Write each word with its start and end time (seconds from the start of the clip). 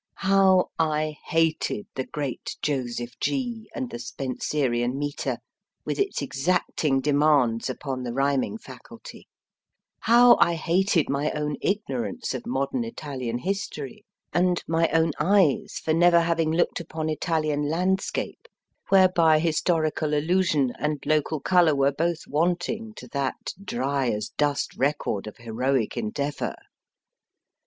How 0.25 0.71
I 0.79 1.17
hated 1.27 1.85
the 1.93 2.05
great 2.07 2.57
Joseph 2.63 3.19
G. 3.19 3.69
and 3.75 3.91
the 3.91 3.99
Spenserian 3.99 4.97
metre, 4.97 5.37
with 5.85 5.99
its 5.99 6.23
exacting 6.23 7.01
demands 7.01 7.69
upon 7.69 8.01
the 8.01 8.11
rhyming 8.11 8.57
faculty! 8.57 9.27
How 9.99 10.37
I 10.39 10.55
hated 10.55 11.07
my 11.07 11.29
own 11.33 11.55
ignorance 11.61 12.33
of 12.33 12.47
modern 12.47 12.83
Italian 12.83 13.37
history, 13.37 14.03
and 14.33 14.63
my 14.67 14.87
own 14.89 15.11
eyes 15.19 15.79
for 15.85 15.93
never 15.93 16.21
having 16.21 16.51
looked 16.51 16.79
upon 16.79 17.07
Italian 17.07 17.69
landscape, 17.69 18.47
whereby 18.89 19.37
historical 19.37 20.15
allusion 20.15 20.73
and 20.79 20.97
local 21.05 21.39
colour 21.39 21.75
were 21.75 21.91
both 21.91 22.23
THE 22.25 22.31
ORANGERY 22.31 22.31
wanting 22.79 22.93
to 22.95 23.07
that 23.09 23.53
dry 23.63 24.09
as 24.09 24.29
dust 24.29 24.75
record 24.79 25.27
of 25.27 25.37
heroic 25.37 25.95
endeavour 25.95 26.55